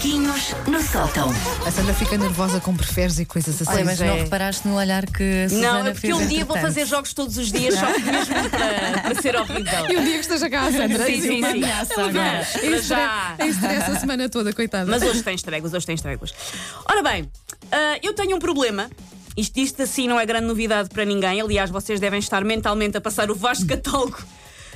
[0.00, 1.28] Macaquinhos no sótão.
[1.66, 3.70] A Sandra fica nervosa com preferes e coisas assim.
[3.70, 4.06] Olha, mas é.
[4.06, 6.86] não reparaste no olhar que a Susana Não, é porque fez um dia vou fazer
[6.86, 9.90] jogos todos os dias, só que mesmo para, para ser horrível.
[9.90, 11.04] E um dia que esteja cá a Sandra.
[11.04, 11.64] Sim, sim, uma sim.
[11.64, 13.36] ameaça Para estresse- já.
[13.40, 14.90] Estresse a semana toda, coitada.
[14.90, 16.32] Mas hoje tem estregos, hoje tem estregos.
[16.86, 17.30] Ora bem,
[17.70, 18.90] ah, eu tenho um problema.
[19.36, 21.42] Isto, isto assim não é grande novidade para ninguém.
[21.42, 24.16] Aliás, vocês devem estar mentalmente a passar o vasto catálogo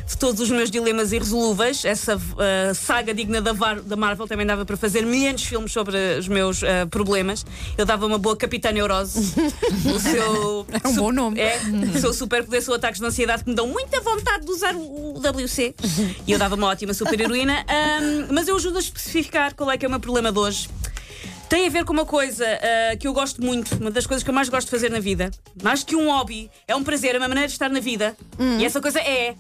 [0.07, 1.85] de todos os meus dilemas irresolúveis.
[1.85, 5.97] Essa ah, saga digna da, da Marvel também dava para fazer milhares de filmes sobre
[6.19, 7.45] os meus ah, problemas.
[7.77, 9.35] Eu dava uma boa Capitã Neurose.
[9.95, 10.67] o seu.
[10.85, 11.41] É um bom nome.
[11.41, 11.59] É,
[11.95, 15.17] o seu superpoder são ataques de ansiedade que me dão muita vontade de usar o,
[15.17, 15.75] o WC.
[16.27, 17.65] E eu dava uma ótima super-heroína.
[17.69, 20.69] Ahm, mas eu ajudo a especificar qual é que é o meu problema de hoje.
[21.49, 24.31] Tem a ver com uma coisa ah, que eu gosto muito, uma das coisas que
[24.31, 25.31] eu mais gosto de fazer na vida.
[25.63, 28.17] Mais que um hobby, é um prazer, é uma maneira de estar na vida.
[28.59, 29.35] E essa coisa é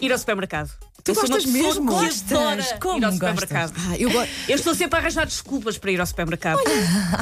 [0.00, 0.70] ir ao supermercado.
[1.06, 1.86] Tu eu gostas mesmo?
[1.86, 2.72] que Gostas?
[2.80, 3.40] Como ir ao gostas?
[3.40, 3.72] supermercado.
[3.88, 6.58] Ah, eu go- Eu estou sempre a arranjar desculpas para ir ao supermercado.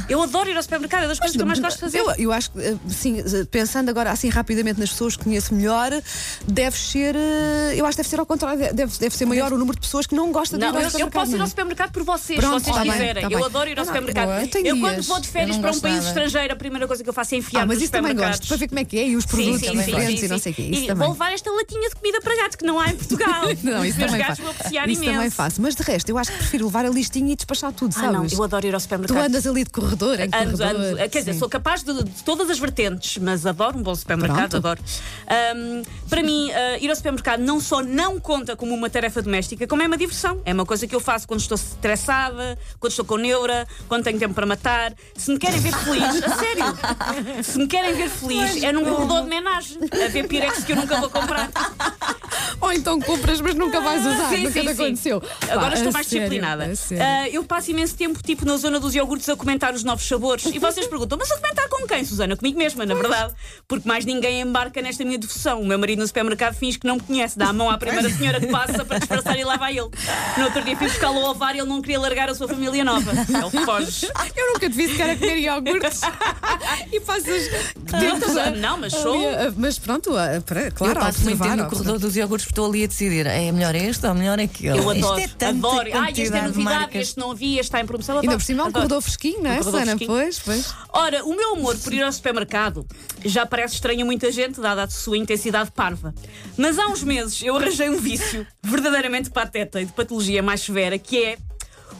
[0.09, 1.99] Eu adoro ir ao supermercado, é das coisas que eu mais gosto de fazer.
[1.99, 5.55] Eu, eu acho que, eh, sim, eh, pensando agora assim rapidamente nas pessoas que conheço
[5.55, 5.91] melhor,
[6.49, 7.15] deve ser.
[7.15, 9.81] eh, Eu acho que deve ser ao contrário, deve, deve ser maior o número de
[9.83, 11.21] pessoas que não gosta de Não, ir ao eu, eu supermercado.
[11.21, 11.51] posso ir não ao é?
[11.51, 13.23] supermercado por vocês, Pronto, se vocês tá bem, quiserem.
[13.23, 13.45] tá eu bem.
[13.45, 14.41] adoro ir ao Ah, supermercado.
[14.41, 16.09] eu tenho eu, quando vou de férias Eu não para um país nada.
[16.09, 18.57] estrangeiro, a primeira coisa que eu faço é enfiar Ah, mas isso também gosto, para
[18.57, 20.71] ver como é que é e os produtos diferentes e não sei o quê.
[20.73, 23.43] E vou levar esta latinha de comida para gato que não há em Portugal.
[23.79, 24.43] Não, isso também faço.
[24.43, 25.05] Isso imenso.
[25.05, 25.63] também faço.
[25.63, 28.33] Mas de resto, eu acho que prefiro levar a listinha e despachar tudo, Ah, sabes?
[28.33, 29.25] não, eu adoro ir ao Tu supermercado.
[29.27, 30.67] andas ali de corredor em Ando, corredor.
[30.67, 30.97] ando.
[31.11, 31.39] Quer dizer, sim.
[31.39, 34.57] sou capaz de, de todas as vertentes, mas adoro um bom supermercado, Pronto.
[34.57, 34.81] adoro.
[35.27, 39.67] Ahm, para mim, ah, ir ao supermercado não só não conta como uma tarefa doméstica,
[39.67, 40.41] como é uma diversão.
[40.45, 44.19] É uma coisa que eu faço quando estou estressada, quando estou com neura, quando tenho
[44.19, 44.93] tempo para matar.
[45.17, 49.21] Se me querem ver feliz, a sério, se me querem ver feliz, é num corredor
[49.21, 51.51] de homenagem, a ver pirex que eu nunca vou comprar.
[52.75, 54.29] Então compras, mas nunca vais usar.
[54.29, 54.83] Sim, nunca sim, te sim.
[54.83, 55.23] aconteceu.
[55.49, 56.73] Agora Pá, estou a mais sério, disciplinada.
[57.01, 60.47] Ah, eu passo imenso tempo, tipo, na zona dos iogurtes a comentar os novos sabores.
[60.47, 62.37] E vocês perguntam, mas a comentar com quem, Susana?
[62.37, 63.35] Comigo mesma, na verdade.
[63.69, 65.61] Porque mais ninguém embarca nesta minha devoção.
[65.61, 67.39] O meu marido no supermercado finge que não me conhece.
[67.39, 69.91] Dá a mão à primeira senhora que passa para disfarçar e lá vai ele.
[70.37, 72.85] No outro dia fui buscá-lo ao ovário e ele não queria largar a sua família
[72.85, 73.13] nova.
[73.13, 74.09] Ele foge.
[74.37, 76.01] Eu nunca te vi sequer a comer iogurtes
[76.93, 77.51] e passas
[78.59, 79.17] Não, mas sou.
[79.57, 80.11] Mas pronto,
[80.75, 83.53] claro, eu passo muito tempo no corredor dos iogurtes porque estou ali a decidir é
[83.53, 84.79] melhor este ou melhor aquele.
[84.79, 85.91] Eu Isto adoro, é tanta adoro.
[85.93, 87.03] Ah, este é novidade, marcas.
[87.03, 88.19] este não havia, este está em promoção.
[88.19, 90.07] Ainda por cima é um corredor fresquinho, não é, Um fresquinho.
[90.07, 90.75] Pois, pois.
[90.93, 92.87] Ora, o meu amor por ir ao supermercado
[93.25, 96.15] já parece estranho a muita gente, dada a sua intensidade parva.
[96.57, 100.99] Mas há uns meses eu arranjei um vício verdadeiramente pateta e de patologia mais severa,
[100.99, 101.39] que é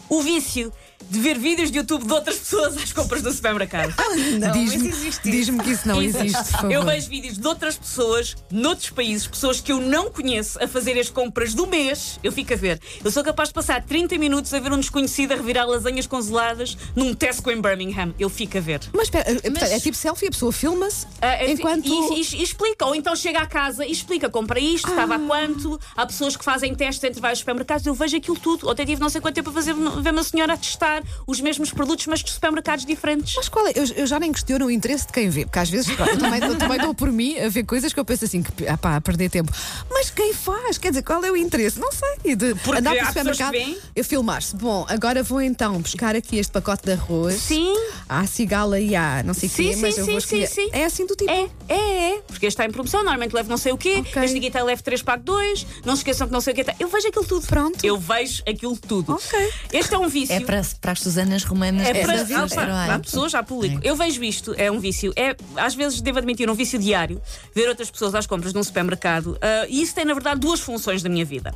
[0.09, 0.73] o vício
[1.11, 3.95] de ver vídeos de YouTube de outras pessoas às compras do supermercado.
[4.53, 5.31] Diz-me isso existe.
[5.31, 6.27] diz-me que isso não Existe.
[6.27, 6.73] existe, por favor.
[6.73, 10.99] Eu vejo vídeos de outras pessoas, noutros países, pessoas que eu não conheço, a fazer
[10.99, 12.19] as compras do mês.
[12.23, 12.81] Eu fico a ver.
[13.05, 16.77] Eu sou capaz de passar 30 minutos a ver um desconhecido a revirar lasanhas congeladas
[16.95, 18.15] num Tesco em Birmingham.
[18.19, 18.81] Eu fico a ver.
[18.93, 21.87] Mas espera, é, portanto, é tipo selfie, a pessoa filma-se Ah, é- enquanto.
[21.87, 25.19] e, e- e explica, ou então chega à casa e explica, compra isto, estava a
[25.19, 25.81] quanto.
[25.97, 28.69] Há pessoas que fazem testes entre vários supermercados, eu vejo aquilo tudo.
[28.69, 30.94] Ontem tive não sei quanto tempo a fazer ver uma senhora a testar
[31.27, 33.35] os mesmos produtos, mas de supermercados diferentes.
[33.37, 33.73] Mas qual é?
[33.75, 36.43] Eu, eu já nem questiono o interesse de quem vê, porque às vezes eu também,
[36.43, 38.97] eu também dou por mim a ver coisas que eu penso assim, que ah, pá,
[38.97, 39.53] a perder tempo.
[39.91, 40.79] Mas quem faz?
[40.79, 41.79] Quer dizer, qual é o interesse?
[41.79, 42.37] Não sei.
[42.37, 43.57] De Porque andar para o supermercado,
[43.95, 44.57] eu filmar-se.
[44.57, 47.35] Bom, agora vou então buscar aqui este pacote de arroz.
[47.35, 47.75] Sim.
[48.09, 50.47] Há cigala e há não sei o Sim, quê, mas sim, eu sim, vou sim,
[50.47, 50.69] sim.
[50.73, 51.31] É assim do tipo.
[51.31, 52.23] É, é, é.
[52.27, 54.25] Porque este está em promoção, normalmente leva não sei o quê, Ok.
[54.25, 56.65] este está leve 3 pago 2, não se esqueçam que não sei o quê.
[56.79, 57.47] Eu vejo aquilo tudo.
[57.47, 57.85] Pronto.
[57.85, 59.13] Eu vejo aquilo tudo.
[59.15, 59.53] Ok.
[59.73, 60.35] Este é um vício.
[60.35, 63.81] É para, para as Susanas romanas É para, pessoas ah, há pessoas, há público.
[63.83, 65.15] Eu vejo isto, é um vício.
[65.17, 67.23] É, às vezes, devo admitir, um vício diário,
[67.55, 69.39] ver outras pessoas às compras num supermercado.
[69.41, 71.55] Ah, e isso tem, na verdade, duas funções da minha vida.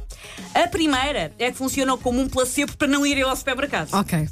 [0.54, 3.92] A primeira é que funciona como um placebo para não ir eu ao supermercado.
[3.92, 4.26] Ok.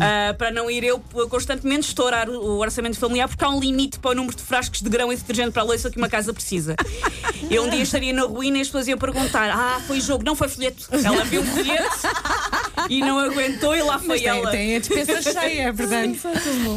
[0.00, 3.60] Ah, para não ir eu uh, constantemente estourar o o orçamento familiar, porque há um
[3.60, 6.08] limite para o número de frascos de grão e detergente para a louça que uma
[6.08, 6.76] casa precisa.
[7.50, 10.34] Eu um dia estaria na ruína e as pessoas iam perguntar: Ah, foi jogo, não
[10.34, 10.88] foi folheto.
[10.90, 12.08] Ela viu um folheto
[12.88, 14.50] e não aguentou e lá foi ela.
[14.50, 16.20] a despesa cheia, portanto.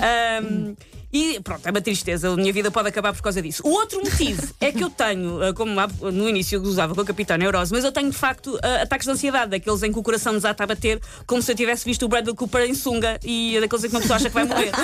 [0.02, 0.76] Ahm,
[1.12, 2.30] e pronto, é uma tristeza.
[2.30, 3.62] A minha vida pode acabar por causa disso.
[3.66, 5.74] O outro motivo é que eu tenho, ah, como
[6.12, 9.06] no início eu usava com a Capitã Neurose, mas eu tenho de facto ah, ataques
[9.06, 12.06] de ansiedade, daqueles em que o coração desata a bater, como se eu tivesse visto
[12.06, 14.72] o Bradley Cooper em sunga e daqueles em que uma pessoa acha que vai morrer.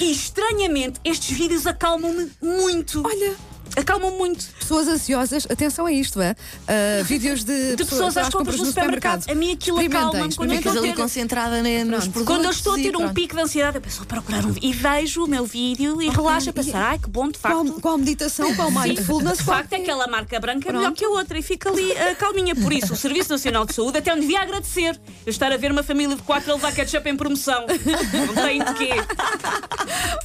[0.00, 3.02] E estranhamente, estes vídeos acalmam-me muito.
[3.04, 3.34] Olha.
[3.78, 4.44] Acalmam muito.
[4.58, 6.34] Pessoas ansiosas, atenção a isto, é?
[6.66, 9.24] Ah, vídeos de, De pessoas às compras no supermercado.
[9.30, 12.24] A mim aquilo acalma-me quando eu estou a ali ter- concentrada né, nos produtos.
[12.26, 13.14] Quando eu estou a ter um pronto.
[13.14, 14.68] pico de ansiedade, eu penso, procurar um vídeo.
[14.68, 17.80] E vejo o meu vídeo e relaxo a pensar, ai que bom, de Qual, facto.
[17.80, 21.38] qual meditação, qual mindfulness, de qual- facto, aquela marca branca é melhor que a outra
[21.38, 22.54] e fica ali uh, calminha.
[22.54, 25.70] Por isso, o Serviço Nacional de Saúde até me devia agradecer eu estar a ver
[25.70, 27.66] uma família de quatro a levar ketchup em promoção.
[27.68, 28.90] Não tem de quê.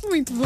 [0.08, 0.46] Muito bom.